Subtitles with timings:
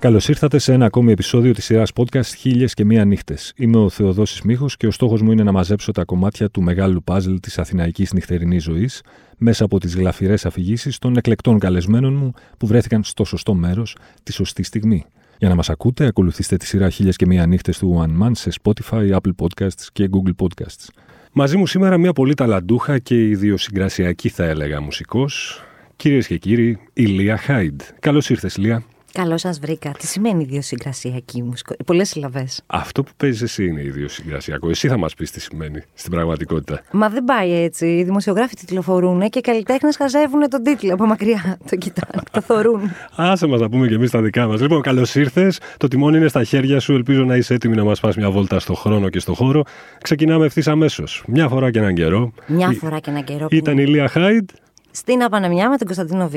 [0.00, 3.52] Καλώς ήρθατε σε ένα ακόμη επεισόδιο της σειράς podcast Χίλιες και Μία Νύχτες.
[3.56, 7.02] Είμαι ο Θεοδόσης Μίχο και ο στόχος μου είναι να μαζέψω τα κομμάτια του μεγάλου
[7.02, 9.02] παζλ της αθηναϊκής νυχτερινής ζωής
[9.38, 14.32] μέσα από τις γλαφυρές αφηγήσεις των εκλεκτών καλεσμένων μου που βρέθηκαν στο σωστό μέρος τη
[14.32, 15.04] σωστή στιγμή.
[15.38, 18.50] Για να μας ακούτε, ακολουθήστε τη σειρά Χίλιες και Μία Νύχτες του One Man σε
[18.62, 20.88] Spotify, Apple Podcasts και Google Podcasts.
[21.32, 25.62] Μαζί μου σήμερα μια πολύ ταλαντούχα και ιδιοσυγκρασιακή θα έλεγα μουσικός,
[25.96, 27.80] κυρίες και κύριοι, η Λία Χάιντ.
[27.98, 28.84] Καλώς ήρθες Λία.
[29.12, 29.90] Καλώ σας βρήκα.
[29.90, 31.52] Τι σημαίνει ιδιοσυγκρασιακή μου,
[31.86, 32.62] Πολλές συλλαβές.
[32.66, 34.68] Αυτό που παίζεις εσύ είναι ιδιοσυγκρασιακό.
[34.68, 36.82] Εσύ θα μας πεις τι σημαίνει στην πραγματικότητα.
[36.90, 37.86] Μα δεν πάει έτσι.
[37.86, 41.56] Οι δημοσιογράφοι τιτλοφορούν και οι καλλιτέχνες χαζεύουν τον τίτλο από μακριά.
[41.70, 42.80] Το κοιτάνε, το θορούν.
[43.16, 44.60] Άσε μας να πούμε και εμείς τα δικά μας.
[44.60, 45.58] Λοιπόν, καλώς ήρθες.
[45.76, 46.92] Το τιμόνι είναι στα χέρια σου.
[46.92, 49.62] Ελπίζω να είσαι έτοιμη να μας πας μια βόλτα στο χρόνο και στο χώρο.
[50.02, 51.24] Ξεκινάμε ευθύς αμέσως.
[51.26, 52.32] Μια φορά και έναν καιρό.
[52.46, 53.46] Μια φορά και έναν καιρό.
[53.50, 54.48] Ήταν η Λία Χάιντ.
[54.90, 56.34] Στην Απανεμιά με τον Κωνσταντίνο Β.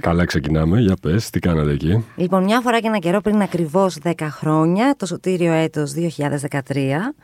[0.00, 0.80] Καλά, ξεκινάμε.
[0.80, 4.94] Για πες, τι κάνατε εκεί; Λοιπόν, μια φορά και ένα καιρό πριν ακριβώς 10 χρόνια,
[4.98, 7.14] το σωτήριο έτος 2013,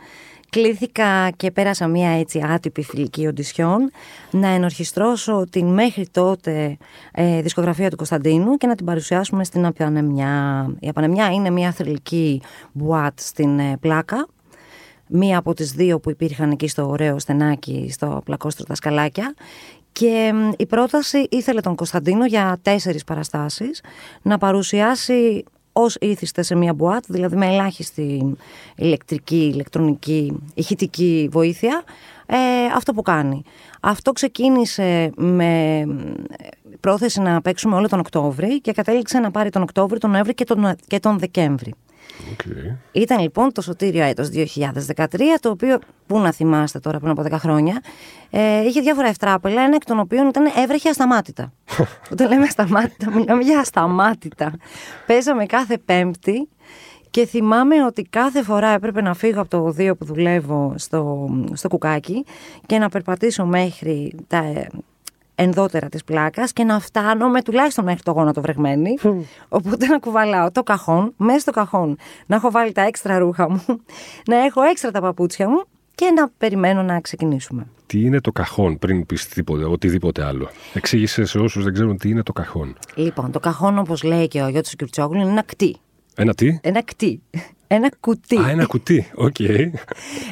[0.51, 3.91] κλήθηκα και πέρασα μια έτσι άτυπη φιλική οντισιόν
[4.31, 6.77] να ενορχιστρώσω την μέχρι τότε
[7.13, 10.67] ε, δισκογραφία του Κωνσταντίνου και να την παρουσιάσουμε στην Απανεμιά.
[10.81, 14.27] Η Απανεμιά είναι μια θρηλυκή μπουάτ στην ε, Πλάκα,
[15.13, 19.35] μία από τις δύο που υπήρχαν εκεί στο ωραίο στενάκι στο πλακόστρο τα σκαλάκια
[19.93, 23.83] και η πρόταση ήθελε τον Κωνσταντίνο για τέσσερις παραστάσεις
[24.23, 28.37] να παρουσιάσει ως ήθιστες σε μια μπουάτ, δηλαδή με ελάχιστη
[28.77, 31.83] ηλεκτρική, ηλεκτρονική, ηχητική βοήθεια,
[32.27, 32.37] ε,
[32.75, 33.43] αυτό που κάνει.
[33.81, 35.85] Αυτό ξεκίνησε με
[36.81, 40.45] πρόθεση να παίξουμε όλο τον Οκτώβρη και κατέληξε να πάρει τον Οκτώβρη, τον Νοέμβρη και
[40.45, 41.75] τον, και τον Δεκέμβρη.
[42.33, 42.77] Okay.
[42.93, 45.05] Ήταν λοιπόν το σωτήριο έτος 2013,
[45.41, 47.83] το οποίο, πού να θυμάστε τώρα πριν από 10 χρόνια,
[48.31, 51.53] ε, είχε διάφορα ευτράπελα, ένα εκ των οποίων ήταν έβρεχε ασταμάτητα.
[52.13, 54.53] Όταν λέμε ασταμάτητα, μιλάμε για ασταμάτητα.
[55.07, 56.49] Παίζαμε κάθε Πέμπτη
[57.11, 61.69] και θυμάμαι ότι κάθε φορά έπρεπε να φύγω από το οδείο που δουλεύω στο, στο
[61.69, 62.25] κουκάκι
[62.67, 64.67] και να περπατήσω μέχρι τα
[65.43, 68.99] ενδότερα της πλάκας και να φτάνω με τουλάχιστον μέχρι το γόνατο βρεγμένη.
[69.49, 73.65] Οπότε να κουβαλάω το καχόν, μέσα στο καχόν να έχω βάλει τα έξτρα ρούχα μου,
[74.31, 75.65] να έχω έξτρα τα παπούτσια μου
[75.95, 77.67] και να περιμένω να ξεκινήσουμε.
[77.87, 80.49] Τι είναι το καχόν πριν πεις τίποτε, οτιδήποτε άλλο.
[80.75, 82.77] Εξήγησέ σε όσους δεν ξέρουν τι είναι το καχόν.
[82.95, 85.77] Λοιπόν, το καχόν, όπως λέει και ο Γιώργος Κυρτσόγλου, είναι ένα κτί.
[86.15, 87.23] Ένα τι; Ένα κτί.
[87.75, 88.39] Ένα κουτί.
[88.39, 89.35] Α, ένα κουτί, οκ.
[89.39, 89.71] Okay.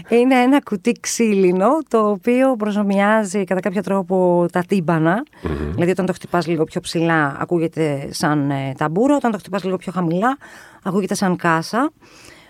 [0.09, 5.23] Είναι ένα κουτί ξύλινο, το οποίο προσομοιάζει κατά κάποιο τρόπο τα τύμπανα.
[5.23, 5.71] Mm-hmm.
[5.73, 9.15] Δηλαδή, όταν το χτυπάς λίγο πιο ψηλά, ακούγεται σαν ε, ταμπούρο.
[9.15, 10.39] Όταν το χτυπάς λίγο πιο χαμηλά,
[10.83, 11.91] ακούγεται σαν κάσα.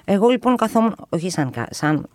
[0.04, 2.08] Εγώ λοιπόν καθόμουν, όχι σαν, σαν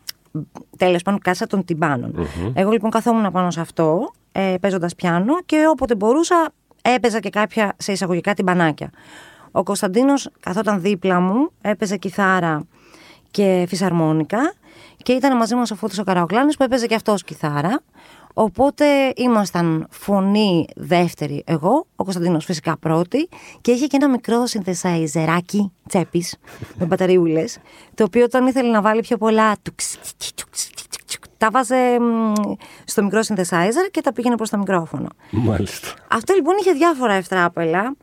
[0.77, 2.15] τέλος πάντων κάσα των τυμπάνων.
[2.17, 2.51] Mm-hmm.
[2.53, 7.73] Εγώ λοιπόν καθόμουν πάνω σε αυτό, ε, παίζοντας πιάνο και όποτε μπορούσα έπαιζα και κάποια
[7.77, 8.89] σε εισαγωγικά τυμπανάκια.
[9.55, 12.67] Ο Κωνσταντίνος καθόταν δίπλα μου, έπαιζε κιθάρα
[13.31, 14.53] και φυσαρμόνικα
[15.03, 17.81] και ήταν μαζί μας ο Φώτης ο Καραοκλάνης που έπαιζε και αυτός κιθάρα.
[18.33, 23.29] Οπότε ήμασταν φωνή δεύτερη εγώ, ο Κωνσταντίνος φυσικά πρώτη
[23.61, 26.35] και είχε και ένα μικρό συνθεσαϊζεράκι τσέπης
[26.79, 27.57] με μπαταριούλες
[27.95, 29.55] το οποίο όταν ήθελε να βάλει πιο πολλά
[31.38, 31.97] τα βάζε
[32.85, 35.07] στο μικρό synthesizer και τα πήγαινε προς το μικρόφωνο.
[35.31, 35.88] Μάλιστα.
[36.07, 37.95] Αυτό λοιπόν είχε διάφορα ευτράπελα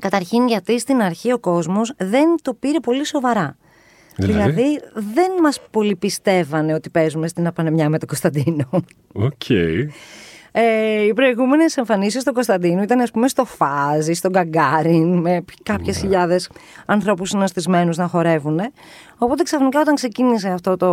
[0.00, 3.56] Καταρχήν γιατί στην αρχή ο κόσμος δεν το πήρε πολύ σοβαρά.
[4.16, 8.68] Δηλαδή, δηλαδή δεν μας πολύ πιστεύανε ότι παίζουμε στην Απανεμιά με τον Κωνσταντίνο.
[9.12, 9.32] Οκ.
[9.48, 9.86] Okay.
[10.58, 15.96] Ε, οι προηγούμενες εμφανίσεις του Κωνσταντίνου ήταν, ας πούμε, στο Fuzz, στο Gagarin, με κάποιες
[15.96, 16.00] yeah.
[16.00, 16.06] Ναι.
[16.06, 16.50] χιλιάδες
[16.86, 18.60] ανθρώπους συνωστισμένους να χορεύουν.
[19.18, 20.90] Οπότε ξαφνικά, όταν ξεκίνησε αυτό το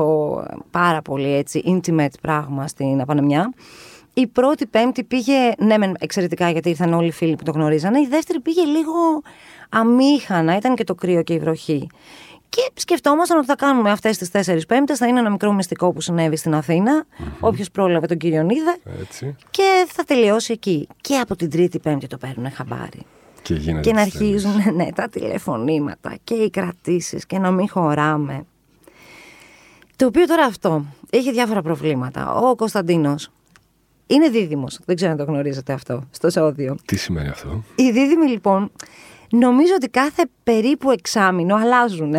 [0.71, 3.53] πάρα πολύ έτσι intimate πράγμα στην Απανεμιά,
[4.13, 7.99] η πρώτη Πέμπτη πήγε, ναι, μεν εξαιρετικά γιατί ήρθαν όλοι οι φίλοι που το γνωρίζανε.
[7.99, 9.21] Η δεύτερη πήγε λίγο
[9.69, 11.87] αμήχανα, ήταν και το κρύο και η βροχή.
[12.49, 14.97] Και σκεφτόμασταν ότι θα κάνουμε αυτές τις τέσσερις Πέμπτες.
[14.97, 17.03] Θα είναι ένα μικρό μυστικό που συνέβη στην Αθήνα.
[17.03, 17.31] Mm-hmm.
[17.39, 18.77] Όποιος πρόλαβε τον Κύριο είδε.
[19.01, 19.35] Έτσι.
[19.49, 20.87] Και θα τελειώσει εκεί.
[21.01, 23.05] Και από την τρίτη Πέμπτη το παίρνουν χαμπάρι.
[23.41, 28.45] Και, και να αρχίζουν ναι, τα τηλεφωνήματα και οι κρατήσεις και να μην χωράμε.
[29.95, 32.33] Το οποίο τώρα αυτό έχει διάφορα προβλήματα.
[32.33, 33.29] Ο Κωνσταντίνος
[34.13, 34.79] είναι δίδυμος.
[34.85, 36.75] Δεν ξέρω αν το γνωρίζετε αυτό στο ζώδιο.
[36.85, 38.71] Τι σημαίνει αυτό; Οι δίδυμοι λοιπόν
[39.31, 42.15] νομίζω ότι κάθε περίπου εξάμηνο αλλάζουν.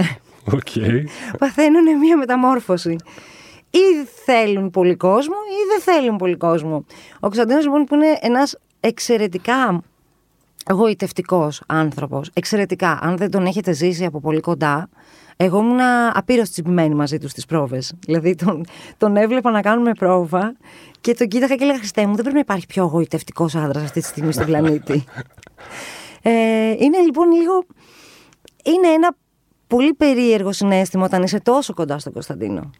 [0.50, 1.04] Okay.
[1.38, 2.96] Παθαίνουν μία μεταμόρφωση.
[3.70, 6.84] Ή θέλουν πολύ κόσμο ή δεν θέλουν πολύ κόσμο.
[7.14, 9.82] Ο Κωνσταντίνος λοιπόν που είναι ένας εξαιρετικά
[10.70, 12.30] γοητευτικός άνθρωπος.
[12.32, 12.98] Εξαιρετικά.
[13.02, 14.88] Αν δεν τον έχετε ζήσει από πολύ κοντά,
[15.36, 15.80] εγώ ήμουν
[16.12, 17.94] απείρως τσιμπημένη μαζί τους στις πρόβες.
[18.06, 18.64] Δηλαδή τον,
[18.96, 20.54] τον έβλεπα να κάνουμε πρόβα
[21.00, 24.00] και τον κοίταγα και έλεγα Χριστέ μου, δεν πρέπει να υπάρχει πιο εγωιτευτικό άντρας αυτή
[24.00, 25.04] τη στιγμή στον πλανήτη.
[26.26, 27.64] Ε, είναι λοιπόν λίγο
[28.64, 29.16] είναι ένα
[29.66, 32.70] πολύ περίεργο συνέστημα όταν είσαι τόσο κοντά στον Κωνσταντίνο.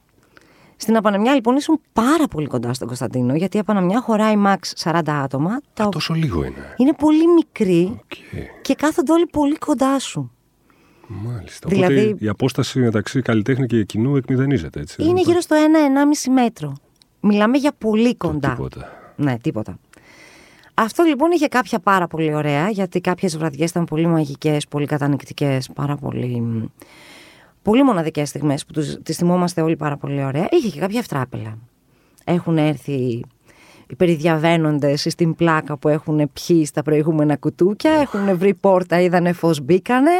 [0.85, 5.01] Στην Απαναμιά λοιπόν ήσουν πάρα πολύ κοντά στον Κωνσταντίνο, γιατί η Απαναμιά χωράει max 40
[5.07, 5.61] άτομα.
[5.75, 5.89] Τα...
[5.89, 6.75] τόσο λίγο είναι.
[6.77, 8.01] Είναι πολύ μικρή
[8.63, 10.31] και κάθονται όλοι πολύ κοντά σου.
[11.07, 11.69] Μάλιστα.
[11.69, 15.03] Δηλαδή, Οπότε η απόσταση μεταξύ καλλιτέχνη και κοινού εκμηδενίζεται, έτσι.
[15.05, 15.57] Είναι γύρω στο
[16.27, 16.75] 1-1,5 μέτρο.
[17.21, 18.49] Μιλάμε για πολύ κοντά.
[18.51, 19.13] τίποτα.
[19.17, 19.79] Ναι, τίποτα.
[20.75, 25.59] Αυτό λοιπόν είχε κάποια πάρα πολύ ωραία, γιατί κάποιες βραδιές ήταν πολύ μαγικές, πολύ κατανοητικέ,
[25.75, 26.71] πάρα πολύ.
[27.65, 28.73] Πολύ μοναδικές στιγμές που
[29.03, 30.49] τις θυμόμαστε όλοι πάρα πολύ ωραία.
[30.51, 31.59] Είχε και κάποια ευτράπελα.
[32.25, 32.93] Έχουν έρθει
[33.87, 39.61] οι περιδιαβαίνοντες στην πλάκα που έχουν πιει στα προηγούμενα κουτούκια, έχουν βρει πόρτα, είδανε φως
[39.61, 40.11] μπήκανε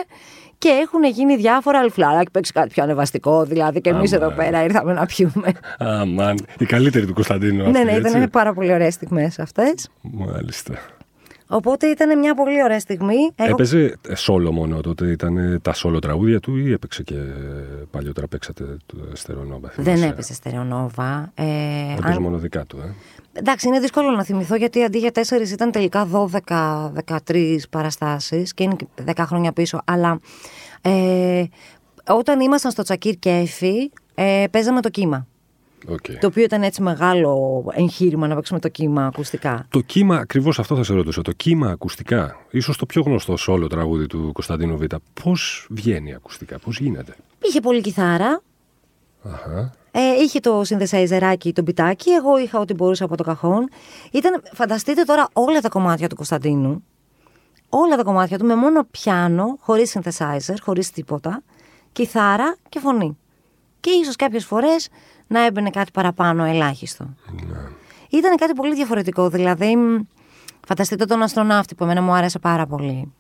[0.59, 3.45] και έχουν γίνει διάφορα αλφλαράκι, παίξει κάτι πιο ανεβαστικό.
[3.45, 5.53] Δηλαδή και εμείς εδώ πέρα ήρθαμε να πιούμε.
[5.79, 6.37] Αμάν.
[6.59, 7.71] Η καλύτερη του Κωνσταντίνου.
[7.71, 9.89] Ναι, ναι, ήταν πάρα πολύ ωραίες στιγμές αυτές.
[10.01, 10.75] Μάλιστα.
[11.47, 13.17] Οπότε ήταν μια πολύ ωραία στιγμή.
[13.35, 17.17] Έπαιζε σόλο μόνο τότε, ήταν τα σόλο τραγούδια του ή έπαιξε και
[17.91, 19.73] παλιότερα παίξατε το Στερεονόβα.
[19.77, 21.33] Δεν έπαιζε Στερεονόβα.
[21.35, 21.45] Ε,
[21.99, 22.95] έπαιζε μόνο δικά του, ε.
[23.33, 26.09] Εντάξει, είναι δύσκολο να θυμηθώ γιατί αντί για τέσσερις ήταν τελικά
[26.49, 28.77] 12-13 παραστάσεις και είναι
[29.07, 29.81] 10 χρόνια πίσω.
[29.85, 30.21] Αλλά
[30.81, 31.45] ε,
[32.09, 35.27] όταν ήμασταν στο Τσακίρ Κέφι, ε, παίζαμε το κύμα.
[35.89, 36.17] Okay.
[36.21, 39.67] Το οποίο ήταν έτσι μεγάλο εγχείρημα να παίξουμε το κύμα ακουστικά.
[39.71, 41.23] Το κύμα, ακριβώς αυτό θα σε ρωτήσω.
[41.23, 44.83] Το κύμα ακουστικά, ίσως το πιο γνωστό σόλο τραγούδι του Κωνσταντίνου Β.
[45.23, 48.43] Πώς βγαίνει ακουστικά, πώς γίνεται; Είχε πολύ κιθάρα.
[49.23, 49.73] Αχα.
[49.91, 52.11] Ε, είχε το συνδεσαϊζεράκι, το μπιτάκι.
[52.11, 53.69] Εγώ είχα ό,τι μπορούσα από το καχόν.
[54.13, 56.85] Ήταν, φανταστείτε τώρα όλα τα κομμάτια του Κωνσταντίνου.
[57.69, 61.43] Όλα τα κομμάτια του με μόνο πιάνο, χωρίς synthesizer, χωρίς τίποτα.
[61.93, 63.19] Κιθάρα και φωνή.
[63.81, 64.89] Και ίσως κάποιες φορές
[65.27, 67.05] να έμπαινε κάτι παραπάνω, ελάχιστο.
[67.31, 67.59] Ναι.
[68.11, 69.29] Ήταν κάτι πολύ διαφορετικό.
[69.29, 69.77] Δηλαδή,
[70.67, 73.13] φανταστείτε τον αστροναύτη που εμένα μου άρεσε πάρα πολύ.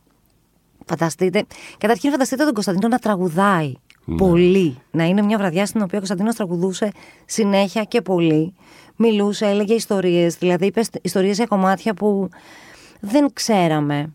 [0.86, 1.44] Φανταστείτε,
[1.78, 3.72] καταρχήν φανταστείτε τον Κωνσταντίνο να τραγουδάει
[4.04, 4.16] ναι.
[4.16, 4.78] πολύ.
[4.90, 6.92] Να είναι μια βραδιά στην οποία ο Κωνσταντίνος τραγουδούσε
[7.24, 8.54] συνέχεια και πολύ.
[8.96, 10.36] Μιλούσε, έλεγε ιστορίες.
[10.36, 12.28] Δηλαδή, είπες ιστορίες για κομμάτια που
[13.00, 14.12] δεν ξέραμε.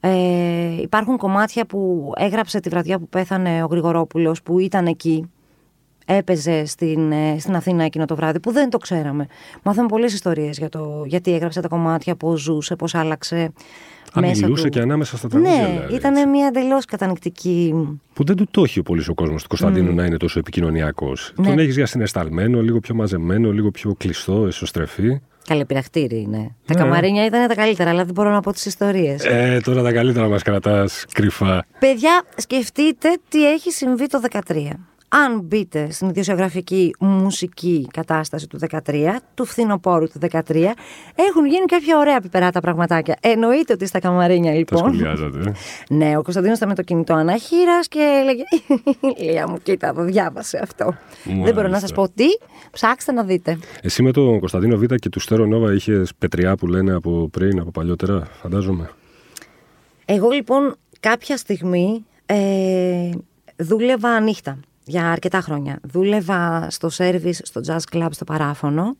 [0.00, 5.30] Ε, υπάρχουν κομμάτια που έγραψε τη βραδιά που πέθανε ο Γρηγορόπουλος που ήταν εκεί
[6.06, 9.26] έπαιζε στην, ε, στην Αθήνα εκείνο το βράδυ που δεν το ξέραμε.
[9.62, 13.52] Μάθαμε πολλές ιστορίες για το γιατί έγραψε τα κομμάτια, πώς ζούσε, πώς άλλαξε
[14.18, 14.68] Α, μέσα μιλούσε του.
[14.68, 15.56] και ανάμεσα στα τραγούδια.
[15.56, 17.74] Ναι, δηλαδή, ήταν μια εντελώς κατανοητική.
[18.12, 19.94] Που δεν του το έχει ο πολύς ο κόσμος του Κωνσταντίνου mm.
[19.94, 21.32] να είναι τόσο επικοινωνιακός.
[21.36, 21.46] Ναι.
[21.46, 25.20] Τον έχεις για συναισθαλμένο, λίγο πιο μαζεμένο, λίγο πιο κλειστό, εσωστρεφή.
[25.46, 26.38] Καλή πειραχτήρι είναι.
[26.38, 26.48] Ναι.
[26.66, 29.24] Τα καμαρίνια ήταν τα καλύτερα, αλλά δεν μπορώ να πω τις ιστορίες.
[29.24, 31.66] Ε, τώρα τα καλύτερα μας κρατάς κρυφά.
[31.78, 34.70] Παιδιά, σκεφτείτε τι έχει συμβεί το 2013
[35.24, 40.38] αν μπείτε στην ιδιοσιογραφική μουσική κατάσταση του 13, του φθινοπόρου του 13,
[41.14, 43.16] έχουν γίνει κάποια ωραία πιπεράτα πραγματάκια.
[43.20, 44.82] Εννοείται ότι στα καμαρίνια λοιπόν.
[44.82, 45.52] Τα σχολιάζατε.
[45.88, 48.42] ναι, ο Κωνσταντίνος ήταν με το κινητό αναχείρας και έλεγε.
[49.30, 50.94] Λία μου, κοίτα, το διάβασε αυτό.
[51.44, 52.26] Δεν μπορώ να σας πω τι.
[52.70, 53.58] Ψάξτε να δείτε.
[53.82, 57.60] Εσύ με τον Κωνσταντίνο Β και του Στέρο Νόβα είχες πετριά που λένε από πριν,
[57.60, 58.90] από παλιότερα, φαντάζομαι.
[60.04, 63.10] Εγώ λοιπόν κάποια στιγμή ε,
[63.56, 65.78] δούλευα νύχτα για αρκετά χρόνια.
[65.82, 68.96] Δούλευα στο σέρβις, στο jazz club, στο παραφωνο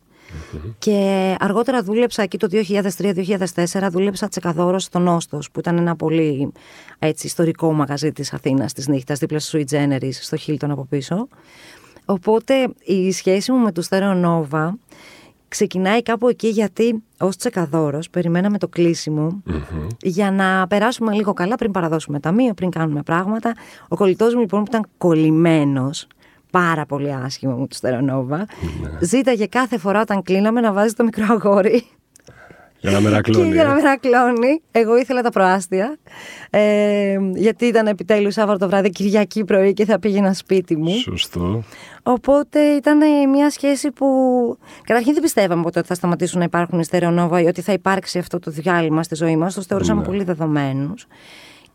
[0.79, 6.51] και αργότερα δούλεψα εκεί το 2003-2004, δούλεψα τσεκαδόρος στο Νόστος που ήταν ένα πολύ
[6.99, 11.27] έτσι, ιστορικό μαγαζί της Αθήνας της νύχτας, δίπλα στο Sui Generis, στο Hilton από πίσω.
[12.05, 12.53] Οπότε
[12.85, 14.69] η σχέση μου με το Stereo Nova
[15.47, 19.43] ξεκινάει κάπου εκεί γιατί ως τσεκαδόρος περιμέναμε το κλείσιμο
[20.01, 23.53] για να περάσουμε λίγο καλά πριν παραδώσουμε ταμείο, πριν κάνουμε πράγματα.
[23.87, 26.07] Ο κολλητός μου λοιπόν που ήταν κολλημένος
[26.51, 28.45] πάρα πολύ άσχημο μου του Στερονόβα.
[28.45, 28.97] Mm-hmm.
[29.01, 31.83] Ζήταγε κάθε φορά όταν κλείναμε να βάζει το μικρό αγόρι
[32.79, 33.51] για να μερακλώνει.
[33.51, 34.61] για να μερακλώνει.
[34.71, 35.97] Εγώ ήθελα τα προάστια.
[36.49, 40.95] Ε, γιατί ήταν επιτέλους Σάββατο το βράδυ, Κυριακή πρωί και θα πήγαινα σπίτι μου.
[40.95, 41.63] Σωστό.
[42.03, 44.07] Οπότε ήταν μια σχέση που.
[44.83, 48.39] Καταρχήν δεν πιστεύαμε ποτέ ότι θα σταματήσουν να υπάρχουν στερεονόβα ή ότι θα υπάρξει αυτό
[48.39, 49.53] το διάλειμμα στη ζωή μας.
[49.53, 50.05] Το θεωρούσαμε ναι.
[50.05, 51.07] πολύ δεδομένους.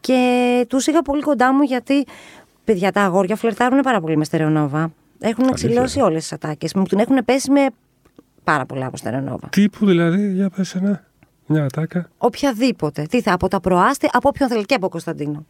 [0.01, 2.07] Και τους είχα πολύ κοντά μου γιατί
[2.65, 4.93] παιδιά τα αγόρια φλερτάρουν πάρα πολύ με στερεονόβα.
[5.19, 6.75] Έχουν εξηλώσει όλες τις ατάκες.
[6.75, 7.67] Μου την έχουν πέσει με
[8.45, 9.49] πάρα πολλά από στερεονόβα.
[9.49, 11.05] Τύπου δηλαδή, για πες ένα,
[11.47, 12.09] μια ατάκα.
[12.19, 13.07] Οποιαδήποτε.
[13.11, 15.47] Τι θα, από τα προάστη, από όποιον θέλει και από Κωνσταντίνο.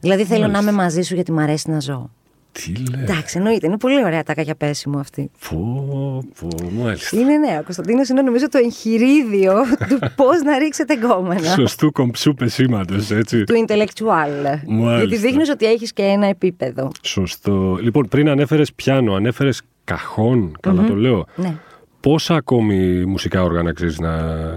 [0.00, 2.10] Δηλαδή θέλω να είμαι μαζί σου γιατί μου αρέσει να ζω.
[2.52, 3.02] Τι λέει.
[3.02, 3.66] Εντάξει, εννοείται.
[3.66, 5.30] Είναι πολύ ωραία τάκα για πέσιμο αυτή.
[5.48, 7.18] Πω, πω, μάλιστα.
[7.18, 7.58] Είναι νέα.
[7.58, 9.54] Ο Κωνσταντίνος είναι νομίζω το εγχειρίδιο
[9.88, 11.48] του πώς να ρίξετε γκόμενα.
[11.48, 13.44] Σωστού κομψού πεσήματος, έτσι.
[13.44, 14.58] Του intellectual.
[14.96, 16.90] Γιατί δείχνεις ότι έχεις και ένα επίπεδο.
[17.02, 17.78] Σωστό.
[17.80, 21.26] Λοιπόν, πριν ανέφερες πιάνο, ανέφερες καχόν, καλά το λέω.
[21.34, 21.54] Ναι.
[22.02, 24.12] Πόσα ακόμη μουσικά όργανα ξέρεις να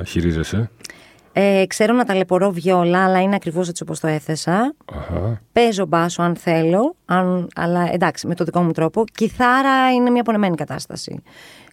[0.06, 0.70] χειρίζεσαι;
[1.34, 4.74] Ε, ξέρω να ταλαιπωρώ βιόλα, αλλά είναι ακριβώς έτσι όπως το έθεσα.
[4.94, 5.42] Αχα.
[5.52, 9.04] Παίζω μπάσο αν θέλω, αν, αλλά εντάξει, με το δικό μου τρόπο.
[9.14, 11.22] Κιθάρα είναι μια πονεμένη κατάσταση.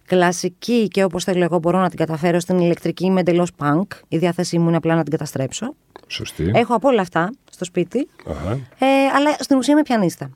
[0.05, 3.87] Κλασική και όπως θέλω εγώ μπορώ να την καταφέρω στην ηλεκτρική με εντελώς punk.
[4.07, 5.75] Η διάθεσή μου είναι απλά να την καταστρέψω.
[6.07, 6.51] Σωστή.
[6.53, 8.07] Έχω από όλα αυτά στο σπίτι.
[8.29, 8.51] Αχα.
[8.51, 10.29] Ε, αλλά στην ουσία είμαι πιανίστα.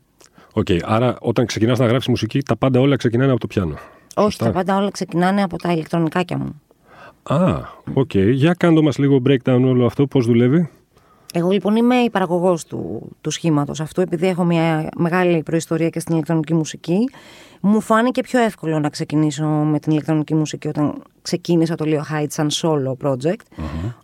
[0.54, 3.78] Οκ, άρα όταν ξεκινάς να γράψεις μουσική, τα πάντα όλα ξεκινάνε από το πιάνο.
[4.18, 4.46] Όχι, Σωστά.
[4.46, 6.62] τα πάντα όλα ξεκινάνε από τα ηλεκτρονικάκια μου.
[7.24, 7.62] Α,
[7.94, 8.16] οκ.
[8.16, 10.70] Για κάντο μας λίγο breakdown όλο αυτό, πώς δουλεύει;
[11.34, 16.00] Εγώ λοιπόν είμαι η παραγωγός του, του σχήματος αυτού, επειδή έχω μια μεγάλη προϊστορία και
[16.00, 17.10] στην ηλεκτρονική μουσική.
[17.62, 22.26] Μου φάνηκε πιο εύκολο να ξεκινήσω με την ηλεκτρονική μουσική όταν ξεκίνησα το Lia Hide
[22.28, 23.42] σαν solo project.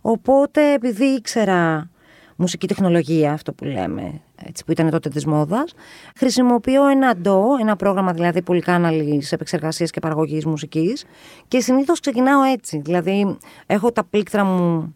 [0.00, 1.90] Οπότε επειδή ήξερα
[2.36, 5.74] μουσική τεχνολογία, αυτό που λέμε, έτσι, που ήταν τότε της μόδας,
[6.16, 11.04] χρησιμοποιώ ένα DAW, ένα πρόγραμμα δηλαδή πολυκάναλης επεξεργασίας και παραγωγής μουσικής
[11.48, 12.80] και συνήθως ξεκινάω έτσι.
[12.84, 13.36] Δηλαδή
[13.66, 14.94] έχω τα πλήκτρα μου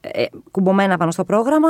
[0.00, 1.68] ε, κουμπωμένα πάνω στο προγραμμα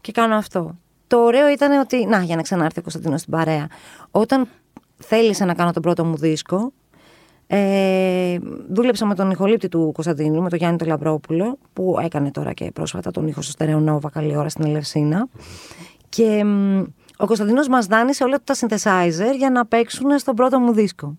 [0.00, 0.78] και κάνω αυτό.
[1.06, 3.66] Το ωραίο ήταν ότι, να, για να ξανάρθει ο Κωνσταντίνος στην παρέα.
[4.10, 4.48] Όταν
[4.98, 6.72] θέλησα να κάνω τον πρώτο μου δίσκο,
[7.46, 8.38] ε,
[8.68, 12.70] δούλεψα με τον ηχολήπτη του Κωνσταντίνου, με τον Γιάννη τον Λαμπρόπουλο, που έκανε τώρα και
[12.70, 15.28] πρόσφατα τον ήχο στο Στερεονόβα καλή ώρα στην Ελευσίνα.
[16.14, 16.80] Και μ,
[17.16, 21.18] ο Κωνσταντίνος μας δάνεισε όλα τα synthesizer για να παίξουν στον πρώτο μου δίσκο.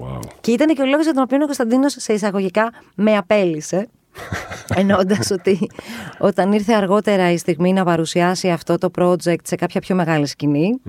[0.00, 0.18] Wow.
[0.40, 3.88] Και ήταν και ο λόγος για τον οποίο ο Κωνσταντίνος σε εισαγωγικά με απέλησε.
[4.80, 5.70] Εννοώντας ότι
[6.18, 10.80] όταν ήρθε αργότερα η στιγμή να παρουσιάσει αυτό το project σε κάποια πιο μεγάλη σκηνή,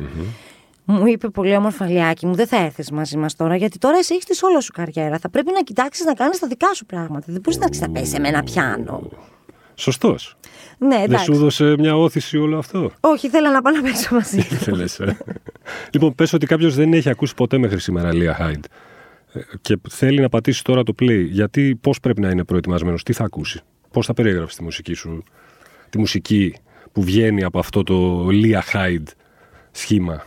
[0.85, 4.13] μου είπε πολύ όμορφα Λιάκη μου, δεν θα έρθεις μαζί μας τώρα, γιατί τώρα εσύ
[4.13, 5.19] έχεις τη όλο σου καριέρα.
[5.19, 7.25] Θα πρέπει να κοιτάξεις να κάνεις τα δικά σου πράγματα.
[7.27, 9.09] Δεν μπορείς να αρχίσεις να παίζει με ένα πιάνο.
[9.75, 10.37] Σωστός.
[10.77, 11.25] Ναι, Δεν εντάξει.
[11.25, 14.37] σου έδωσε μια όθηση όλο αυτό; Όχι, ήθελα να πάω να παίξω μαζί.
[14.57, 15.17] Ήθελες, ε.
[15.93, 18.65] λοιπόν, πες ότι κάποιος δεν έχει ακούσει ποτέ μέχρι σήμερα Λία Hyde
[19.33, 21.25] ε, και θέλει να πατήσει τώρα το play.
[21.29, 25.23] Γιατί, πώς πρέπει να είναι προετοιμασμένος, τι θα ακούσει, πώς θα περιέγραψει τη μουσική σου,
[25.89, 26.55] τη μουσική
[26.91, 29.07] που βγαίνει από αυτό το Λία Hyde
[29.71, 30.23] σχήμα;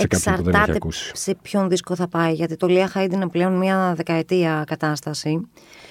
[0.00, 1.10] Σε κάποιον που δεν έχει Εξαρτάται ακούσει.
[1.14, 5.40] σε ποιον δίσκο θα πάει, γιατί το Lia Hyde είναι πλέον μια δεκαετία κατάσταση.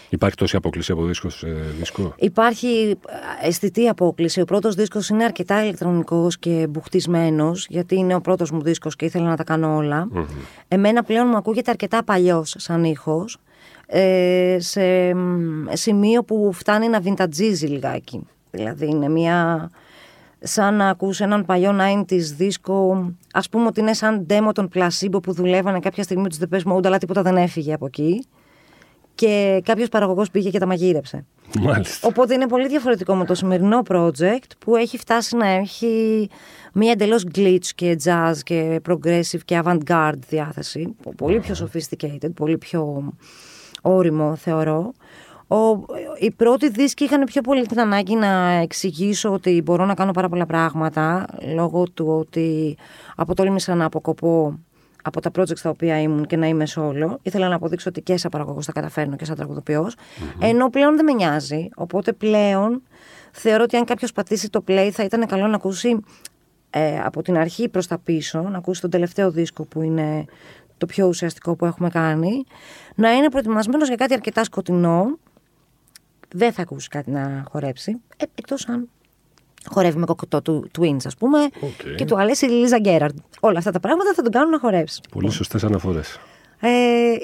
[0.09, 1.47] Υπάρχει τόση αποκλήση από δίσκο σε
[1.79, 2.97] δίσκο; Υπάρχει
[3.41, 4.41] ε, αισθητή απόκληση.
[4.41, 9.05] Ο πρώτος δίσκος είναι αρκετά ηλεκτρονικός και μπουχτισμένος, γιατί είναι ο πρώτος μου δίσκος και
[9.05, 10.07] ήθελα να τα κάνω όλα.
[10.67, 13.37] Εμένα πλέον μου ακούγεται αρκετά παλιός σαν ήχος,
[13.87, 18.21] ε, σε μ, σημείο που φτάνει να βιντατζίζει λιγάκι.
[18.51, 19.69] Δηλαδή είναι μια...
[20.39, 25.21] Σαν να ακούς έναν παλιό 90s δίσκο, ας πούμε ότι είναι σαν demo των Placebo
[25.23, 28.25] που δουλεύανε κάποια στιγμή τους Depeche Mode, αλλά τίποτα δεν έφυγε από εκεί.
[29.15, 31.25] Και κάποιος παραγωγός πήγε και τα μαγείρεψε.
[31.59, 32.07] Μάλιστα.
[32.07, 36.29] Οπότε είναι πολύ διαφορετικό με το σημερινό project που έχει φτάσει να έχει
[36.73, 40.95] μία εντελώς glitch και jazz και progressive και avant-garde διάθεση.
[41.17, 43.13] Πολύ πιο sophisticated, πολύ πιο
[43.81, 44.93] όριμο θεωρώ.
[45.47, 45.85] Ο,
[46.19, 50.29] οι πρώτοι δίσκοι είχαν πιο πολύ την ανάγκη να εξηγήσω ότι μπορώ να κάνω πάρα
[50.29, 51.25] πολλά πράγματα
[51.55, 52.77] λόγω του ότι
[53.15, 54.59] αποτόλμησα να αποκοπώ
[55.07, 57.15] από τα projects στα οποία ήμουν και να είμαι solo.
[57.21, 59.95] Ήθελα να αποδείξω ότι και σαν παραγωγός τα καταφέρνω και σαν τραγουδοποιός.
[60.39, 61.69] Ενώ πλέον δεν με νοιάζει.
[61.75, 62.81] Οπότε πλέον
[63.31, 65.99] θεωρώ ότι αν κάποιος πατήσει το play θα ήταν καλό να ακούσει
[66.69, 70.25] ε, από την αρχή προς τα πίσω, να ακούσει τον τελευταίο δίσκο που είναι
[70.77, 72.43] το πιο ουσιαστικό που έχουμε κάνει,
[72.95, 75.17] να είναι προετοιμασμένος για κάτι αρκετά σκοτεινό,
[76.33, 78.89] δεν θα ακούσει κάτι να χορέψει, ε, εκτός αν
[79.69, 81.95] χορεύει με Cocteau Twins, ας πούμε, Οκ.
[81.95, 83.17] και του αρέσει η Lisa Gerrard.
[83.39, 85.01] Όλα αυτά τα πράγματα θα τον κάνουν να χορέψει.
[85.11, 86.19] Πολύ σωστές αναφορές.
[86.59, 86.69] Ε,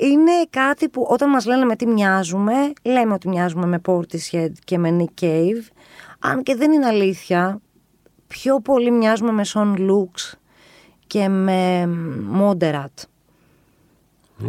[0.02, 4.78] είναι κάτι που όταν μας λένε με τι μοιάζουμε, λέμε ότι μοιάζουμε με Portishead και
[4.78, 5.68] με Nick Cave.
[6.20, 7.62] Αν και δεν είναι αλήθεια,
[8.28, 10.38] πιο πολύ μοιάζουμε με Son Lux
[11.08, 11.90] και με
[12.40, 13.04] Moderat.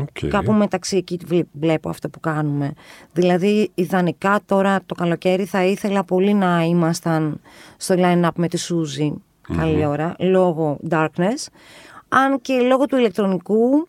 [0.00, 0.28] Οκ.
[0.28, 2.72] Κάπου μεταξύ εκεί βλέ- βλέπω αυτό που κάνουμε.
[3.12, 7.40] Δηλαδή, ιδανικά τώρα το καλοκαίρι θα ήθελα πολύ να ήμασταν
[7.76, 9.12] στο line-up με τη Siouxsie.
[9.56, 11.46] Καλή ώρα, λόγω darkness.
[12.08, 13.88] Αν και λόγω του ηλεκτρονικού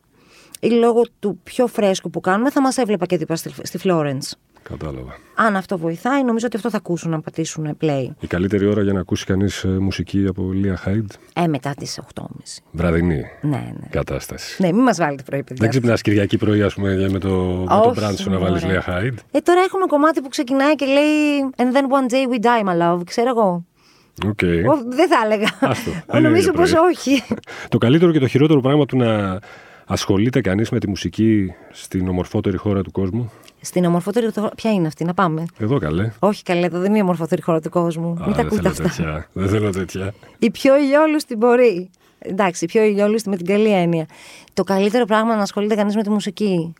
[0.59, 4.31] ή λόγω του πιο φρέσκου που κάνουμε, θα μας έβλεπα και δίπλα στη, στη Florence.
[4.69, 5.17] Κατάλαβα.
[5.35, 8.07] Αν αυτό βοηθάει, νομίζω ότι αυτό θα ακούσουν να πατήσουν play.
[8.19, 11.99] Η καλύτερη ώρα για να ακούσει κανείς ε, μουσική από Lia Hide, Ε, μετά τις
[12.15, 12.23] 8.30.
[12.71, 13.87] βραδινή Ναι, ναι.
[13.89, 14.61] κατάσταση.
[14.63, 15.55] Ναι, μην μας βάλετε πρωί, παιδιά.
[15.59, 18.63] Δεν ξυπνάς Κυριακή πρωί, ας πούμε, με το, με το Όχι, brand σου να βάλεις
[18.63, 18.73] μωρέ.
[18.73, 19.17] Λία Hyde.
[19.31, 22.81] Ε, τώρα έχουμε κομμάτι που ξεκινάει και λέει And then one day we die, my
[22.81, 23.01] love.
[23.05, 23.65] Ξέρω εγώ.
[24.25, 24.39] Οκ.
[24.71, 25.47] Ω, δεν θα έλεγα.
[25.59, 26.65] Άστο, δεν είναι Νομίζω για πρωί.
[26.71, 27.23] πως όχι.
[27.69, 29.39] Το καλύτερο και το χειρότερο πράγμα του να
[29.85, 33.31] ασχολείται κανείς με τη μουσική στην ομορφότερη χώρα του κόσμου;
[33.65, 34.31] Στην ομορφότερη.
[34.33, 35.45] χώρα- Ποια είναι αυτή, να πάμε.
[35.57, 36.11] Εδώ καλέ.
[36.19, 38.07] Όχι καλέ, εδώ δεν είναι η ομορφότερη χώρα του κόσμου.
[38.07, 38.83] Α, Μην τα δεν ακούτε θέλω αυτά.
[38.83, 39.27] τέτοια.
[39.33, 40.13] Δεν θέλω τέτοια.
[40.39, 41.89] Η πιο ηλιόλουστη μπορεί.
[42.19, 44.05] Εντάξει, η πιο ηλιόλουστη με την καλή έννοια.
[44.53, 46.73] Το καλύτερο πράγμα να ασχολείται κανείς με τη μουσική.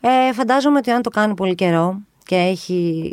[0.00, 3.12] Ε, φαντάζομαι ότι αν το κάνει πολύ καιρό και έχει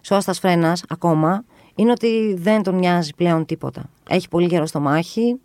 [0.00, 1.44] σε Άστας Φρένας ακόμα
[1.74, 3.82] είναι ότι δεν τον νοιάζει πλέον τίποτα.
[4.08, 5.36] Έχει πολύ γερό στο μάχη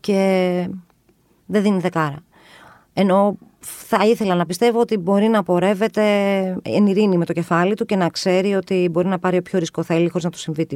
[0.00, 0.68] και
[1.46, 2.18] δεν δίνει δεκάρα.
[2.92, 6.02] Ενώ θα ήθελα να πιστεύω ότι μπορεί να πορεύεται
[6.62, 9.82] εν ειρήνη με το κεφάλι του και να ξέρει ότι μπορεί να πάρει όποιο ρίσκο
[9.82, 10.66] θέλει χωρίς να του συμβεί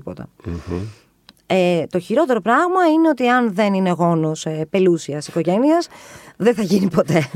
[1.47, 5.89] Ε, το χειρότερο πράγμα είναι ότι αν δεν είναι γόνος ε, πελούσιας οικογένειας
[6.37, 7.31] δεν θα γίνει ποτέ.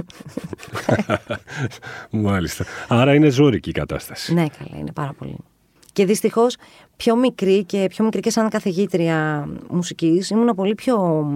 [2.11, 2.65] Μάλιστα.
[2.89, 4.35] Άρα είναι ζώρικη η κατάσταση.
[4.35, 5.37] ναι, καλά, είναι πάρα πολύ.
[5.93, 6.57] Και δυστυχώς
[6.97, 11.27] πιο μικρή και πιο μικρή και σαν καθηγήτρια μουσικής ήμουν πολύ πιο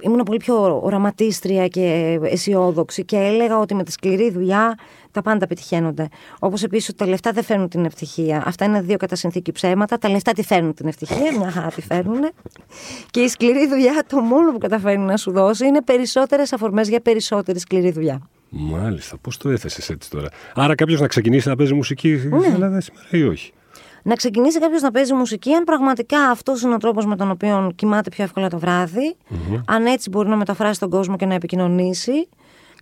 [0.00, 4.78] ήμουν πολύ πιο οραματίστρια και αισιόδοξη και έλεγα ότι με τη σκληρή δουλειά
[5.10, 6.08] τα πάντα πετυχαίνονται.
[6.38, 8.42] Όπως επίσης ότι τα λεφτά δεν φέρνουν την ευτυχία.
[8.46, 9.98] Αυτά είναι δύο κατά συνθήκη ψέματα.
[9.98, 12.30] Τα λεφτά τη φέρνουν την ευτυχία, μια χαρά τη φέρνουν.
[13.10, 17.00] Και η σκληρή δουλειά το μόνο που καταφέρνει να σου δώσει είναι περισσότερες αφορμές για
[17.00, 18.20] περισσότερη σκληρή δουλειά.
[18.48, 22.46] Μάλιστα, πώς το έθεσες έτσι τώρα; Άρα κάποιος να ξεκινήσει να παίζει μουσική στην ναι.
[22.46, 23.52] Ελλάδα σήμερα ή όχι;
[24.02, 27.72] Να ξεκινήσει κάποιος να παίζει μουσική, αν πραγματικά αυτός είναι ο τρόπος με τον οποίο
[27.74, 29.16] κοιμάται πιο εύκολα το βράδυ,
[29.66, 32.28] αν έτσι μπορεί να μεταφράσει τον κόσμο και να επικοινωνήσει.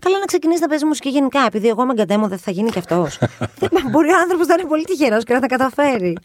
[0.01, 2.79] Καλά να ξεκινήσει να παίζει μουσική γενικά, επειδή εγώ με καντέμο δεν θα γίνει και
[2.79, 3.19] αυτός.
[3.91, 6.17] μπορεί ο άνθρωπος να είναι πολύ τυχερός και να τα καταφέρει.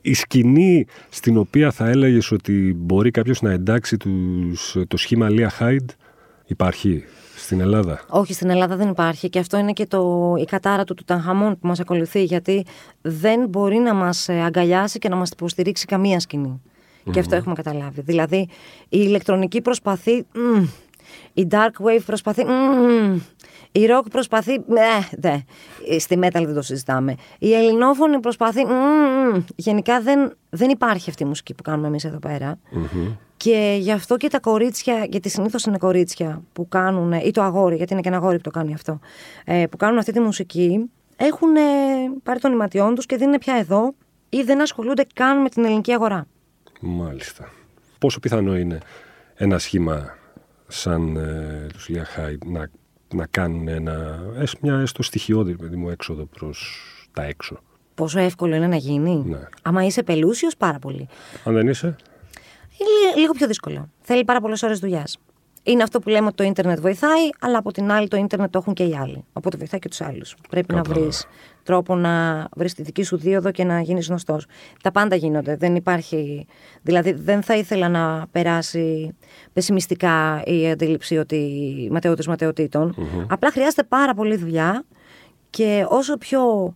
[0.00, 5.50] Η σκηνή στην οποία θα έλεγες ότι μπορεί κάποιος να εντάξει τους, το σχήμα Λία
[5.50, 5.90] Χάιντ
[6.46, 7.04] υπάρχει;
[7.48, 8.00] Στην Ελλάδα.
[8.08, 11.66] Όχι, στην Ελλάδα δεν υπάρχει και αυτό είναι και το, η κατάρα του Τουταγχαμών που
[11.66, 12.64] μας ακολουθεί γιατί
[13.00, 16.20] δεν μπορεί να μας ε, αγκαλιάσει και να μας υποστηρίξει καμία
[17.10, 18.00] Και αυτό έχουμε καταλάβει.
[18.00, 18.48] Δηλαδή η
[18.88, 20.26] ηλεκτρονική προσπαθεί,
[21.32, 22.42] η dark wave προσπαθεί,
[23.72, 24.60] η rock προσπαθεί, ε,
[25.18, 25.36] δε,
[25.98, 27.14] στη metal δεν το συζητάμε.
[27.38, 28.60] Η ελληνόφωνη προσπαθεί,
[29.56, 32.18] γενικά δεν, δεν υπάρχει αυτή η μουσική που κάνουμε εμείς εδώ
[33.38, 37.76] και γι' αυτό και τα κορίτσια, γιατί συνήθως είναι κορίτσια που κάνουν, ή το αγόρι,
[37.76, 39.00] γιατί είναι και ένα αγόρι που το κάνει αυτό,
[39.44, 41.60] ε, που κάνουν αυτή τη μουσική, έχουν ε,
[42.22, 43.94] πάρει των ιματιών τους και δεν είναι πια εδώ
[44.28, 46.26] ή δεν ασχολούνται καν με την ελληνική αγορά.
[46.80, 47.52] Μάλιστα.
[47.98, 48.78] Πόσο πιθανό είναι
[49.34, 50.16] ένα σχήμα
[50.66, 51.88] σαν ε, τους
[52.44, 52.70] να,
[53.14, 54.22] να κάνουν ένα,
[54.60, 57.58] μια έστω στοιχειώδη μου έξοδο προς τα έξω;
[57.94, 59.38] Πόσο εύκολο είναι να γίνει; Ναι.
[59.62, 61.08] Άμα είσαι πελούσιος, πάρα πολύ.
[61.44, 61.96] Αν δεν είσαι;
[62.78, 63.88] Είναι λίγο πιο δύσκολο.
[64.00, 65.18] Θέλει πάρα πολλές ώρες δουλειάς.
[65.62, 68.58] Είναι αυτό που λέμε ότι το ίντερνετ βοηθάει, αλλά από την άλλη το ίντερνετ το
[68.58, 69.24] έχουν και οι άλλοι.
[69.32, 70.34] Οπότε βοηθάει και τους άλλους.
[70.48, 71.26] Πρέπει να βρεις
[71.62, 74.46] τρόπο να βρεις τη δική σου δίωδο και να γίνεις γνωστός.
[74.82, 75.56] Τα πάντα γίνονται.
[75.56, 76.46] Δεν υπάρχει.
[76.82, 79.16] Δηλαδή, δεν θα ήθελα να περάσει
[79.52, 82.90] πεσημιστικά η αντίληψη ότι ματαιότητε
[83.28, 84.84] Απλά χρειάζεται πάρα πολύ δουλειά
[85.50, 86.74] και όσο πιο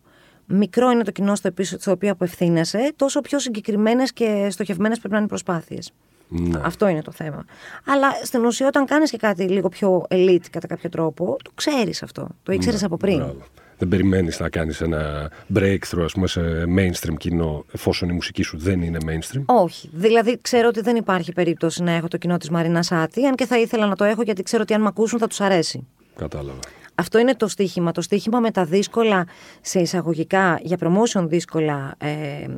[0.52, 5.16] μικρό είναι το κοινό στο, στο οποίο απευθύνεσαι, τόσο πιο συγκεκριμένες και στοχευμένες πρέπει να
[5.16, 5.92] είναι οι προσπάθειες.
[6.28, 6.60] Ναι.
[6.64, 7.44] Αυτό είναι το θέμα.
[7.86, 12.02] Αλλά στην ουσία, όταν κάνεις και κάτι λίγο πιο elite κατά κάποιο τρόπο, το ξέρεις
[12.02, 12.28] αυτό.
[12.42, 13.34] Το ήξερες ναι, από πριν.
[13.78, 16.40] Δεν περιμένεις να κάνεις ένα breakthrough, ας πούμε, σε
[16.76, 19.90] mainstream κοινό, εφόσον η μουσική σου δεν είναι mainstream; Όχι.
[19.92, 23.46] Δηλαδή, ξέρω ότι δεν υπάρχει περίπτωση να έχω το κοινό της Μαρίνα Σάτι, αν και
[23.46, 25.86] θα ήθελα να το έχω γιατί ξέρω ότι αν με ακούσουν θα τους αρέσει.
[26.16, 26.58] Κατάλαβα.
[26.94, 27.92] Αυτό είναι το στίχημα.
[27.92, 29.26] Το στίχημα με τα δύσκολα,
[29.60, 32.08] σε εισαγωγικά, για promotion δύσκολα ε,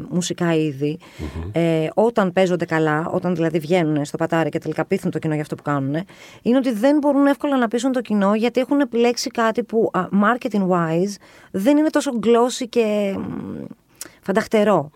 [0.09, 0.47] μουσικά
[1.53, 5.43] ε, όταν παίζονται καλά, όταν δηλαδή βγαίνουν στο πατάρι και τελικά πείθουν το κοινό για
[5.43, 6.05] αυτό που κάνουν,
[6.43, 9.91] είναι ότι δεν μπορούν εύκολα να πείσουν το κοινό γιατί έχουν επιλέξει κάτι που
[10.23, 11.15] marketing wise
[11.51, 13.17] δεν είναι τόσο glossy και
[14.21, 14.91] φανταχτερό.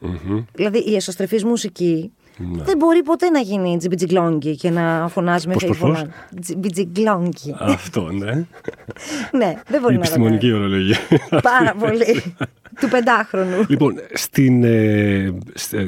[0.53, 2.62] Δηλαδή η εσωστρεφής μουσική ναι.
[2.62, 6.07] Δεν μπορεί ποτέ να γίνει τζιμπιτζιγκλόγκι και να φωνάζει με φέιβολα.
[6.40, 7.55] Τζιμπιτζιγκλόγκι.
[7.59, 8.33] Αυτό, ναι.
[9.38, 10.98] ναι, δεν μπορεί Η να επιστημονική ορολογία.
[11.42, 12.22] Πάρα πολύ.
[12.81, 13.64] του πεντάχρονου.
[13.68, 15.35] Λοιπόν, στην, ε,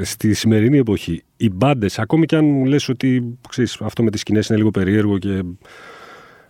[0.03, 4.21] στη σημερινή εποχή, οι μπάντες, ακόμη και αν μου λες ότι ξέρεις, αυτό με τις
[4.21, 5.43] σκηνές είναι λίγο περίεργο και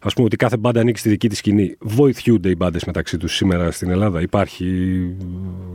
[0.03, 1.77] ας πούμε ότι κάθε μπάντα ανήκει στη δική της σκηνή.
[1.81, 4.99] Βοηθιούνται οι μπάντες μεταξύ τους σήμερα στην Ελλάδα; Υπάρχει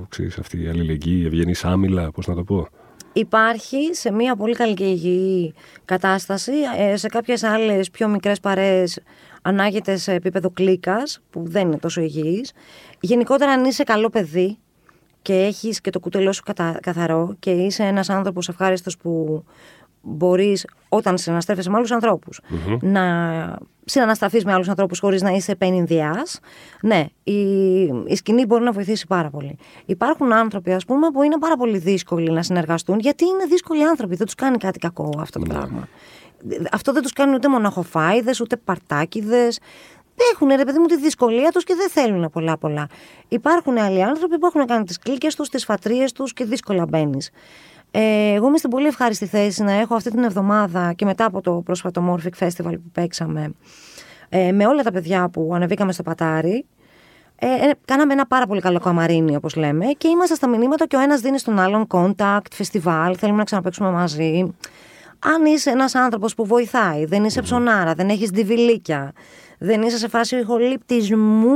[0.09, 2.67] ξέρεις, αυτή η αλληλεγγύη, η ευγενής άμυλα, πώς να το πω;
[3.17, 5.53] Υπάρχει σε μια πολύ καλή και υγιή
[5.85, 6.53] κατάσταση.
[6.77, 8.99] Ε, σε κάποιες άλλες πιο μικρές παρέες
[9.41, 12.51] ανάγεται σε επίπεδο κλίκας, που δεν είναι τόσο υγιής.
[12.99, 14.57] Γενικότερα αν είσαι καλό παιδί
[15.21, 16.43] και έχεις και το κουτελό σου
[16.81, 19.43] καθαρό και είσαι ένας άνθρωπος ευχάριστος που
[20.01, 21.91] μπορείς όταν συναναστρέφεσαι με άλλους
[22.81, 23.03] να
[23.85, 26.39] συναναστραφείς με άλλους ανθρώπους χωρίς να είσαι πενινδιάς
[26.81, 29.57] ναι, η, η σκηνή μπορεί να βοηθήσει πάρα πολύ.
[29.85, 34.15] Υπάρχουν άνθρωποι ας πούμε που είναι πάρα πολύ δύσκολοι να συνεργαστούν γιατί είναι δύσκολοι άνθρωποι,
[34.15, 35.53] δεν τους κάνει κάτι κακό αυτό το ναι.
[35.53, 35.87] πράγμα.
[36.71, 39.59] Αυτό δεν τους κάνει ούτε μοναχοφάιδες, ούτε παρτάκιδες,
[40.33, 42.87] έχουν ρε παιδί μου τη δυσκολία τους και δεν θέλουν πολλά πολλά.
[43.27, 47.29] Υπάρχουν άλλοι άνθρωποι που έχουν κάνει τις κλίκες τους, τις φατρίες τους και δύσκολα μπαίνεις.
[47.97, 51.41] Ε, εγώ είμαι στην πολύ ευχάριστη θέση να έχω αυτή την εβδομάδα και μετά από
[51.41, 53.53] το πρόσφατο Morphic Festival που παίξαμε
[54.29, 56.65] ε, με όλα τα παιδιά που ανεβήκαμε στο Πατάρι
[57.39, 60.95] Ε, ε, κάναμε ένα πάρα πολύ καλό καμαρίνι, όπως λέμε, και είμαστε στα μηνύματα και
[60.95, 64.55] ο ένας δίνει στον άλλον contact, φεστιβάλ, θέλουμε να ξαναπέξουμε μαζί.
[65.19, 69.13] Αν είσαι ένας άνθρωπος που βοηθάει, δεν είσαι ψωνάρα, δεν έχεις διβιλίκια,
[69.59, 71.55] δεν είσαι σε φάση ηχολήπτισμού,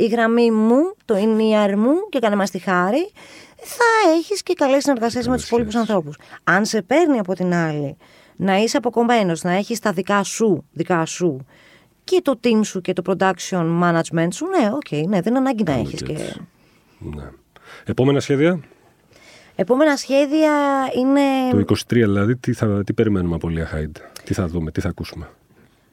[0.00, 3.10] η γραμμή μου, το ενιαρ μου και κάνε μας τη χάρη,
[3.56, 6.18] θα έχεις και καλές συνεργασίες με τους υπόλοιπους ανθρώπους.
[6.44, 7.96] Αν σε παίρνει από την άλλη
[8.36, 11.46] να είσαι αποκομμένος, να έχεις τα δικά σου, δικά σου
[12.04, 15.38] και το team σου και το production management σου, ναι, οκ, okay, ναι, δεν είναι
[15.38, 16.02] ανάγκη να έχεις.
[16.02, 16.12] Και...
[16.98, 17.30] Ναι.
[17.84, 18.60] Επόμενα σχέδια;
[19.54, 20.52] Επόμενα σχέδια
[20.96, 21.64] είναι.
[21.64, 24.88] Το 23 δηλαδή, τι, θα, τι περιμένουμε από Lia Hide, τι θα δούμε, τι θα
[24.88, 25.28] ακούσουμε;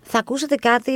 [0.10, 0.94] Θα ακούσετε κάτι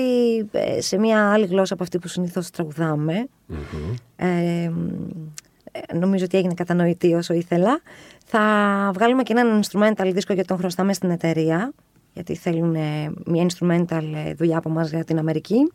[0.51, 3.27] ε, σε μια άλλη γλώσσα από αυτή που συνήθως τραγουδάμε.
[3.49, 3.93] Mm-hmm.
[4.15, 4.71] Ε,
[5.93, 7.81] νομίζω ότι έγινε κατανοητή όσο ήθελα.
[8.25, 8.41] Θα
[8.93, 11.73] βγάλουμε και έναν instrumental δίσκο γιατί τον χρωστάμε στην εταιρεία,
[12.13, 12.77] γιατί θέλουν
[13.25, 15.71] μια instrumental ε, δουλειά από μας για την Αμερική.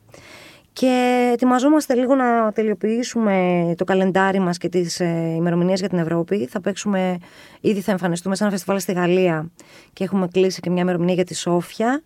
[0.73, 6.45] Και ετοιμαζόμαστε λίγο να τελειοποιήσουμε το καλεντάρι μας και τις ε, ημερομηνίες για την Ευρώπη.
[6.45, 7.17] Θα παίξουμε,
[7.61, 9.51] ήδη θα εμφανιστούμε σε ένα φεστιβάλ στη Γαλλία
[9.93, 12.03] και έχουμε κλείσει και μια ημερομηνία για τη Σόφια.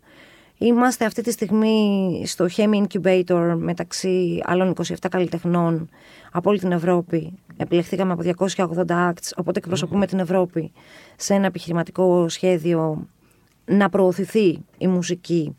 [0.64, 5.90] Είμαστε αυτή τη στιγμή στο Hemi Incubator μεταξύ άλλων 27 καλλιτεχνών
[6.32, 7.34] από όλη την Ευρώπη.
[7.58, 8.24] Επιλεχθήκαμε από
[8.56, 10.72] 280 acts, οπότε εκπροσωπούμε την Ευρώπη
[11.16, 13.08] σε ένα επιχειρηματικό σχέδιο
[13.66, 15.56] να προωθηθεί η μουσική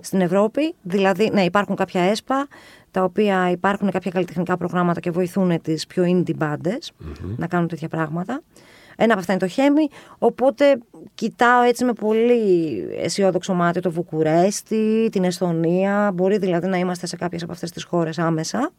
[0.00, 0.74] στην Ευρώπη.
[0.82, 2.46] Δηλαδή, ναι, υπάρχουν κάποια έσπα,
[2.90, 6.92] τα οποία υπάρχουν κάποια καλλιτεχνικά προγράμματα και βοηθούν τις πιο indie μπαντες
[7.36, 8.42] να κάνουν τέτοια πράγματα.
[9.02, 9.88] Ένα από αυτά είναι το Χέμι.
[10.18, 10.78] Οπότε
[11.14, 12.50] κοιτάω έτσι με πολύ
[12.96, 16.10] αισιόδοξο μάτι το Βουκουρέστι, την Εσθονία.
[16.14, 18.72] Μπορεί δηλαδή να είμαστε σε κάποιες από αυτές τις χώρες άμεσα.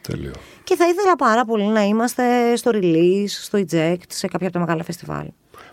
[0.00, 0.32] Τέλειο.
[0.64, 4.58] Και θα ήθελα πάρα πολύ να είμαστε στο release, στο eject, σε κάποια από τα
[4.58, 5.26] μεγάλα φεστιβάλ.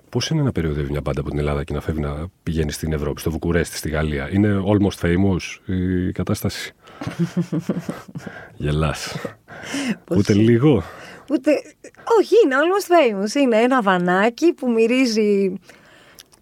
[0.10, 2.94] Πώς είναι να περιοδεύει μια μπάντα από την Ελλάδα και να φεύγει να πηγαίνει στην
[2.94, 6.74] Ευρώπη, στο Βουκουρέστι, στη Γαλλία; Είναι almost famous η κατάσταση;
[8.56, 9.16] Γελάς.
[10.12, 10.84] Ούτε λίγο.
[11.32, 11.52] Ούτε...
[12.20, 13.36] Όχι, είναι almost famous.
[13.36, 15.54] Είναι ένα βανάκι που μυρίζει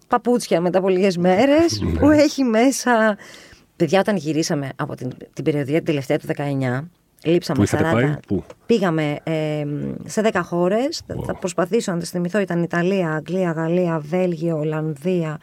[0.08, 1.98] παπούτσια μετά από λίγες μέρες, ναι.
[1.98, 3.16] που έχει μέσα.
[3.76, 6.84] Παιδιά, όταν γυρίσαμε από την, την περιοδία την τελευταία του 19,
[7.24, 7.80] Λείψαμε Πού 40.
[7.92, 9.66] Πάει, πού; Πήγαμε ε,
[10.04, 11.02] σε 10 χώρες.
[11.26, 12.38] Θα προσπαθήσω να τις θυμηθώ.
[12.40, 15.38] Ήταν Ιταλία, Αγγλία, Γαλλία, Βέλγιο, Ολλανδία,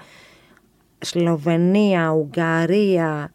[0.99, 3.32] Σλοβενία, Ουγγαρία.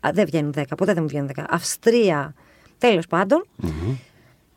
[0.00, 1.44] Α, δεν βγαίνουν 10, ποτέ δεν μου βγαίνουν 10.
[1.48, 2.34] Αυστρία.
[2.78, 3.06] Τέλος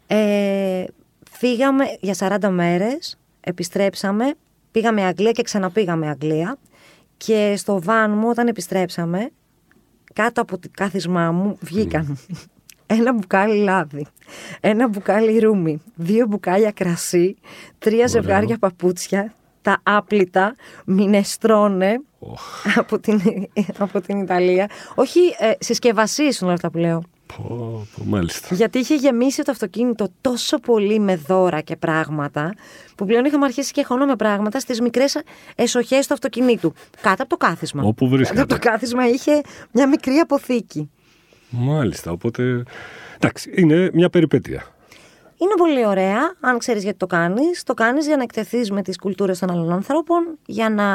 [0.08, 0.84] Ε,
[1.32, 3.18] φύγαμε για 40 μέρες.
[3.40, 4.34] Επιστρέψαμε.
[4.72, 6.58] Πήγαμε Αγγλία και ξαναπήγαμε Αγγλία.
[7.18, 9.30] Και στο βάν μου, όταν επιστρέψαμε,
[10.14, 12.18] κάτω από το κάθισμά μου βγήκαν
[12.98, 14.06] ένα μπουκάλι λάδι,
[14.60, 17.36] ένα μπουκάλι ρούμι, δύο μπουκάλια κρασί,
[17.80, 22.02] τρία ζευγάρια παπούτσια, τα άπλυτα, μινεστρώνε
[22.76, 23.22] από, την,
[23.78, 24.70] από την Ιταλία.
[24.96, 27.04] Όχι, ε, συσκευασίες όλα αυτά που λέω.
[27.36, 28.56] Πω, πω, μάλιστα.
[28.56, 32.54] Γιατί είχε γεμίσει το αυτοκίνητο τόσο πολύ με δώρα και πράγματα,
[32.96, 35.22] που πλέον είχαμε αρχίσει και με πράγματα στις μικρές
[35.56, 36.74] εσοχές του αυτοκινήτου.
[37.02, 37.84] Κάτω από το κάθισμα.
[37.84, 38.40] Όπου βρίσκεται.
[38.40, 40.90] Κάτω από το κάθισμα είχε μια μικρή αποθήκη.
[41.50, 42.64] Μάλιστα, οπότε.
[43.16, 44.77] Εντάξει, είναι μια περιπέτεια.
[45.40, 47.64] Είναι πολύ ωραία, αν ξέρεις γιατί το κάνεις.
[47.64, 50.86] Το κάνεις για να εκτεθείς με τις κουλτούρες των άλλων ανθρώπων, για να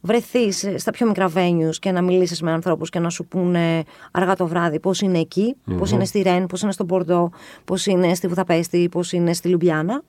[0.00, 4.36] βρεθείς στα πιο μικρά venues και να μιλήσεις με ανθρώπους και να σου πούνε αργά
[4.36, 5.76] το βράδυ πώς είναι εκεί, mm-hmm.
[5.78, 7.30] πώς είναι στη Ρεν, πώς είναι στο Μπορντό,
[7.64, 10.02] πώς είναι στη Βουδαπέστη, πώς είναι στη Λουμπιάνα.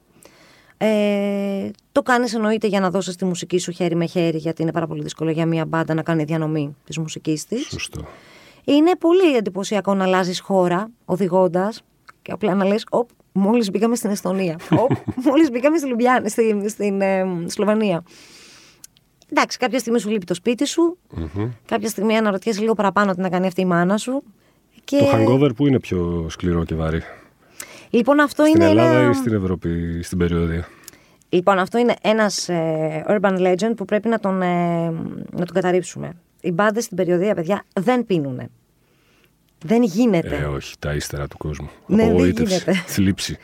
[0.78, 4.71] Ε, το κάνεις εννοείται για να δώσεις τη μουσική σου χέρι με χέρι, γιατί είναι
[4.71, 7.67] πάρα πολύ δύσκολο για μια μπάντα να κάνει διανομή της μουσικής της.
[7.67, 8.06] Σωστό.
[8.63, 11.84] Είναι πολύ εντυπωσιακό να αλλάζεις χώρα οδηγώντας
[12.21, 14.59] και απλά να λες: Οπ, μόλις μπήκαμε στην Εστονία.
[14.71, 14.91] Οπ,
[15.25, 18.03] μόλις μπήκαμε στη Λουμπιάνη, στην, στην ε, Σλοβενία.
[19.29, 20.97] Εντάξει, κάποια στιγμή σου λείπει το σπίτι σου.
[21.17, 21.49] Mm-hmm.
[21.65, 24.23] Κάποια στιγμή αναρωτιέσαι λίγο παραπάνω τι να κάνει αυτή η μάνα σου.
[24.83, 24.97] Και...
[24.97, 27.01] Το hangover που είναι πιο σκληρό και βαρύ;
[27.89, 28.65] Λοιπόν, αυτό στην είναι.
[28.65, 30.67] Στην Ελλάδα ή στην Ευρώπη, στην περιοδία;
[31.29, 34.89] Λοιπόν, αυτό είναι ένας ε, urban legend που πρέπει να τον, ε,
[35.31, 38.49] να τον καταρρύψουμε οι μπάντες στην περιοδία, παιδιά, δεν πίνουν.
[39.67, 40.36] Δεν γίνεται.
[40.36, 41.69] Ε, όχι, τα ύστερα του κόσμου.
[41.86, 42.73] Ναι, δεν γίνεται.
[42.95, 43.38] Θλίψη.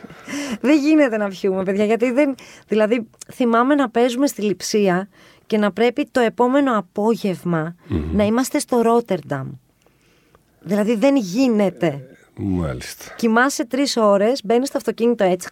[0.62, 2.36] δεν γίνεται να πιούμε, παιδιά, γιατί δεν.
[2.68, 5.10] Δηλαδή, θυμάμαι να παίζουμε στη λειψία
[5.48, 6.88] και να πρέπει το επόμενο
[8.14, 9.50] να είμαστε στο Ρότερνταμ.
[10.60, 11.88] Δηλαδή, δεν γίνεται.
[11.88, 12.02] Ε,
[12.36, 13.14] μάλιστα.
[13.16, 15.50] Κοιμάσαι τρεις ώρες, μπαίνεις στο αυτοκίνητο έτσι.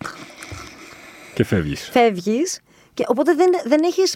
[1.34, 1.90] Και φεύγεις.
[1.92, 2.60] Φεύγεις.
[2.94, 4.16] Και οπότε δεν, δεν έχεις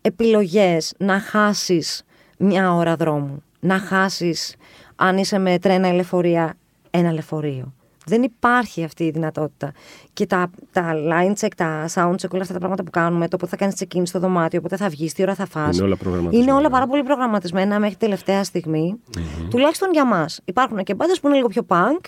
[0.00, 2.02] επιλογές να χάσεις
[2.38, 3.42] μια ώρα δρόμου.
[3.60, 4.54] Να χάσεις,
[5.02, 6.54] αν είσαι με τρένα ή λεωφορεία,
[6.90, 7.72] ένα λεωφορείο.
[8.06, 9.72] Δεν υπάρχει αυτή η δυνατότητα.
[10.12, 13.36] Και τα, τα line check, τα sound check, όλα αυτά τα πράγματα που κάνουμε, το
[13.36, 15.76] πότε θα κάνεις check-in στο δωμάτιο, πότε θα βγεις, τι ώρα θα φας.
[15.76, 16.44] Είναι όλα προγραμματισμένα.
[16.44, 18.94] Είναι όλα πάρα πολύ προγραμματισμένα μέχρι τελευταία στιγμή.
[18.96, 19.46] Mm-hmm.
[19.50, 20.40] Τουλάχιστον για μας.
[20.44, 22.00] Υπάρχουν και μπάντες που είναι λίγο πιο punk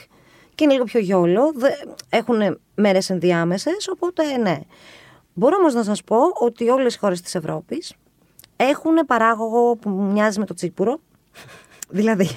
[0.54, 1.42] και είναι λίγο πιο γιόλο.
[2.08, 4.58] Έχουν μέρες ενδιάμεσες, οπότε ναι.
[5.34, 7.94] Μπορώ όμως να σας πω ότι όλες οι χώρες της Ευρώπης
[8.56, 11.00] έχουν παράγωγο που μοιάζει με το τσίπουρο.
[11.88, 12.28] δηλαδή,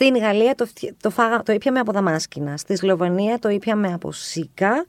[0.00, 0.66] στην Γαλλία το,
[1.00, 2.56] το, φάγα, το ήπιαμε από δαμάσκηνα.
[2.56, 4.86] Στη Σλοβανία το ήπιαμε από σίκα.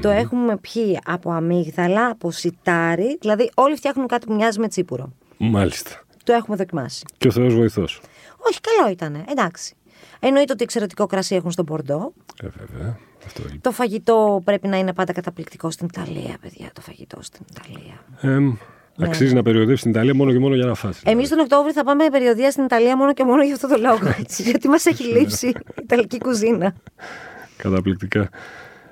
[0.00, 3.18] Το έχουμε πιει από αμύγδαλα, από σιτάρι.
[3.20, 5.12] Δηλαδή, όλοι φτιάχνουν κάτι που μοιάζει με τσίπουρο.
[5.36, 5.90] Μάλιστα.
[6.24, 7.04] Το έχουμε δοκιμάσει.
[7.18, 8.00] Και ο Θεός βοηθός.
[8.36, 9.24] Όχι, καλό ήταν.
[9.28, 9.74] Εντάξει.
[10.20, 12.12] Εννοείται ότι εξαιρετικό κρασί έχουν στον Πορντό.
[12.42, 12.98] Ε, βέβαια.
[13.26, 16.70] Αυτό το φαγητό πρέπει να είναι πάντα καταπληκτικό στην Ιταλία, παιδιά.
[16.72, 18.04] Το φαγητό στην Ιταλία.
[18.20, 18.52] Ε,
[19.00, 19.06] ναι.
[19.06, 21.00] Αξίζει να περιοδεύσει στην Ιταλία μόνο και μόνο για να φάσει.
[21.04, 24.14] Εμείς τον Οκτώβριο θα πάμε περιοδία στην Ιταλία μόνο και μόνο για αυτό το λόγο.
[24.50, 26.74] γιατί μας έχει λείψει η Ιταλική κουζίνα.
[27.56, 28.28] Καταπληκτικά.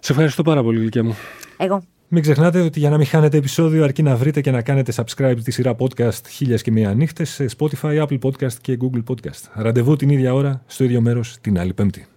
[0.01, 1.17] Σε ευχαριστώ πάρα πολύ, Λυκιά μου.
[1.57, 1.83] Εγώ.
[2.11, 5.37] Μην ξεχνάτε ότι για να μην χάνετε επεισόδιο αρκεί να βρείτε και να κάνετε subscribe
[5.45, 9.43] τη σειρά podcast χίλιες και μία νύχτες σε Spotify, Apple Podcast και Google Podcast.
[9.55, 12.09] Ραντεβού την ίδια ώρα, στο ίδιο μέρος την άλλη Πέμπτη.